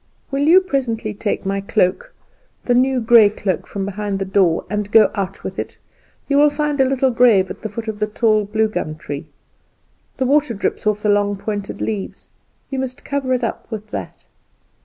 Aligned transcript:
"Will 0.31 0.47
you 0.47 0.61
presently 0.61 1.13
take 1.13 1.45
my 1.45 1.61
cloak 1.61 2.11
and 2.65 2.81
new 2.81 2.99
grey 2.99 3.29
cloak 3.29 3.67
from 3.67 3.85
behind 3.85 4.17
the 4.17 4.25
door 4.25 4.65
and 4.67 4.89
go 4.91 5.11
out 5.13 5.43
with 5.43 5.59
it. 5.59 5.77
You 6.27 6.37
will 6.37 6.49
find 6.49 6.81
a 6.81 6.85
little 6.85 7.11
grave 7.11 7.51
at 7.51 7.61
the 7.61 7.69
foot 7.69 7.87
of 7.87 7.99
the 7.99 8.07
tall 8.07 8.45
gum 8.45 8.95
tree; 8.95 9.27
the 10.17 10.25
water 10.25 10.55
drips 10.55 10.87
off 10.87 11.03
the 11.03 11.09
long, 11.09 11.37
pointed 11.37 11.81
leaves; 11.81 12.29
you 12.71 12.79
must 12.79 13.05
cover 13.05 13.31
it 13.35 13.43
up 13.43 13.67
with 13.69 13.91
that." 13.91 14.23